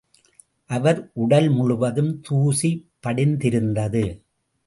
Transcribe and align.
அவர் 0.69 1.11
உடல் 1.13 1.49
முழுவதும் 1.49 2.21
தூசி 2.21 2.71
படிந்திருந்தது. 2.99 4.03